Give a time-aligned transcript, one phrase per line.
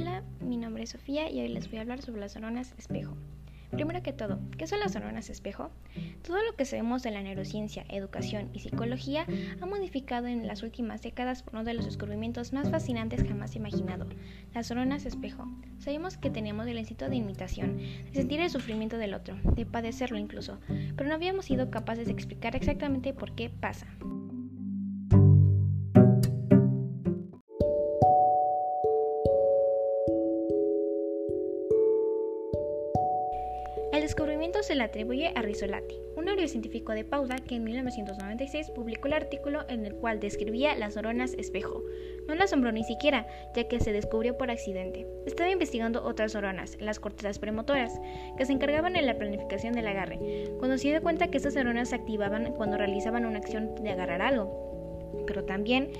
[0.00, 3.16] Hola, mi nombre es Sofía y hoy les voy a hablar sobre las neuronas espejo.
[3.72, 5.72] Primero que todo, ¿qué son las neuronas espejo?
[6.22, 9.26] Todo lo que sabemos de la neurociencia, educación y psicología
[9.60, 14.06] ha modificado en las últimas décadas por uno de los descubrimientos más fascinantes jamás imaginado,
[14.54, 15.48] las neuronas espejo.
[15.80, 20.16] Sabemos que tenemos el instinto de imitación, de sentir el sufrimiento del otro, de padecerlo
[20.16, 20.60] incluso,
[20.96, 23.88] pero no habíamos sido capaces de explicar exactamente por qué pasa.
[33.98, 39.08] El descubrimiento se le atribuye a Rizzolatti, un neurocientífico de Pauda que en 1996 publicó
[39.08, 41.82] el artículo en el cual describía las neuronas espejo.
[42.28, 43.26] No le asombró ni siquiera,
[43.56, 45.04] ya que se descubrió por accidente.
[45.26, 47.92] Estaba investigando otras neuronas, las cortezas premotoras,
[48.36, 50.20] que se encargaban en la planificación del agarre,
[50.60, 54.22] cuando se dio cuenta que estas neuronas se activaban cuando realizaban una acción de agarrar
[54.22, 55.90] algo, pero también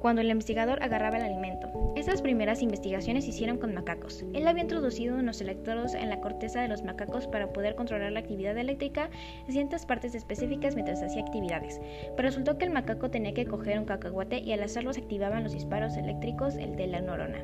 [0.00, 1.68] cuando el investigador agarraba el alimento.
[1.94, 4.24] Estas primeras investigaciones se hicieron con macacos.
[4.32, 8.20] Él había introducido unos electrodos en la corteza de los macacos para poder controlar la
[8.20, 9.10] actividad eléctrica
[9.46, 11.80] en ciertas partes específicas mientras hacía actividades.
[12.16, 15.44] Pero resultó que el macaco tenía que coger un cacahuate y al hacerlo se activaban
[15.44, 17.38] los disparos eléctricos el de la neurona.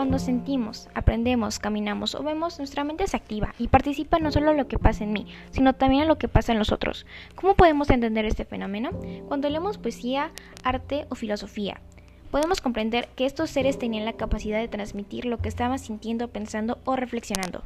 [0.00, 4.56] Cuando sentimos, aprendemos, caminamos o vemos, nuestra mente se activa y participa no solo en
[4.56, 7.04] lo que pasa en mí, sino también en lo que pasa en los otros.
[7.34, 8.92] ¿Cómo podemos entender este fenómeno?
[9.28, 10.32] Cuando leemos poesía,
[10.64, 11.82] arte o filosofía,
[12.30, 16.78] podemos comprender que estos seres tenían la capacidad de transmitir lo que estaban sintiendo, pensando
[16.86, 17.64] o reflexionando.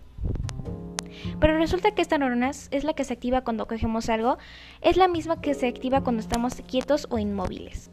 [1.39, 4.39] Pero resulta que esta neurona es la que se activa cuando cogemos algo,
[4.81, 7.93] es la misma que se activa cuando estamos quietos o inmóviles.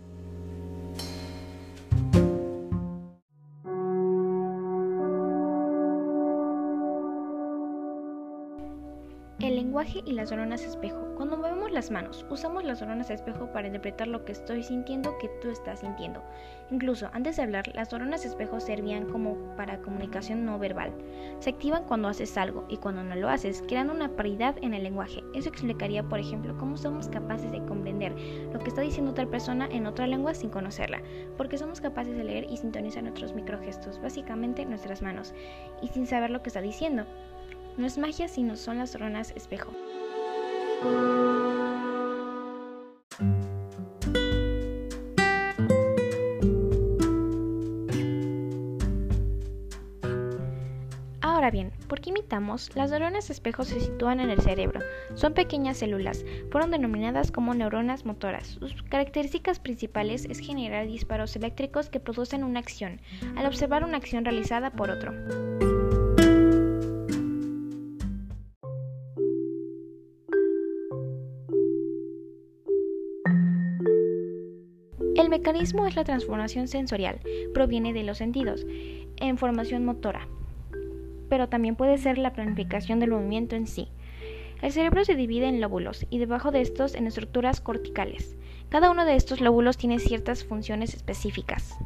[9.42, 11.16] El lenguaje y las neuronas espejo.
[11.16, 15.30] Cuando movemos las manos, usamos las neuronas espejo para interpretar lo que estoy sintiendo que
[15.42, 16.22] tú estás sintiendo.
[16.70, 20.94] Incluso antes de hablar, las neuronas espejo servían como para comunicación no verbal.
[21.40, 24.84] Se activan cuando haces algo y cuando no lo haces, creando una paridad en el
[24.84, 25.24] lenguaje.
[25.34, 28.16] Eso explicaría, por ejemplo, cómo somos capaces de comprender
[28.54, 31.02] lo que está diciendo otra persona en otra lengua sin conocerla,
[31.36, 35.34] porque somos capaces de leer y sintonizar nuestros microgestos, básicamente nuestras manos,
[35.82, 37.08] y sin saber lo que está diciendo.
[37.78, 39.72] No es magia, sino son las neuronas espejo.
[51.22, 52.70] Ahora bien, ¿por qué imitamos?
[52.76, 54.80] Las neuronas espejo se sitúan en el cerebro.
[55.16, 58.48] Son pequeñas células, fueron denominadas como neuronas motoras.
[58.60, 63.02] Sus características principales es generar disparos eléctricos que producen una acción,
[63.36, 65.14] al observar una acción realizada por otro.
[75.32, 77.22] Mecanismo es la transformación sensorial,
[77.54, 78.66] proviene de los sentidos,
[79.16, 80.28] en formación motora,
[81.30, 83.88] pero también puede ser la planificación del movimiento en sí.
[84.62, 88.36] El cerebro se divide en lóbulos y debajo de estos en estructuras corticales.
[88.68, 91.78] Cada uno de estos lóbulos tiene ciertas funciones específicas.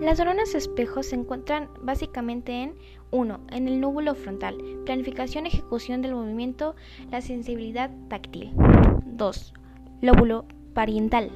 [0.00, 2.74] Las neuronas espejo se encuentran básicamente en
[3.10, 3.40] 1.
[3.50, 6.76] En el núbulo frontal, planificación ejecución del movimiento,
[7.10, 8.52] la sensibilidad táctil.
[9.06, 9.54] 2.
[10.00, 11.32] Lóbulo pariental,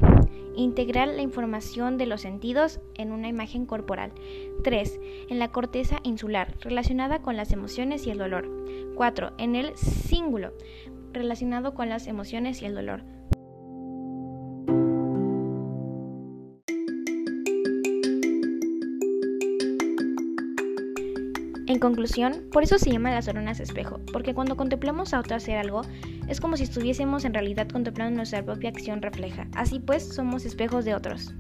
[0.55, 4.13] integrar la información de los sentidos en una imagen corporal.
[4.63, 5.01] 3.
[5.29, 8.49] En la corteza insular, relacionada con las emociones y el dolor.
[8.95, 9.33] 4.
[9.39, 10.53] En el cíngulo,
[11.13, 13.03] relacionado con las emociones y el dolor.
[21.73, 25.57] En conclusión, por eso se llama las neuronas espejo, porque cuando contemplamos a otro hacer
[25.57, 25.81] algo,
[26.29, 29.49] es como si estuviésemos en realidad contemplando nuestra propia acción refleja.
[29.55, 31.33] Así pues, somos espejos de otros.